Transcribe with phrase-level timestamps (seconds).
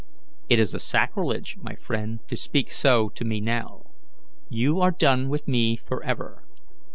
[0.49, 3.83] "It is a sacrilege, my friend, to speak so to me now.
[4.49, 6.41] You are done with me forever.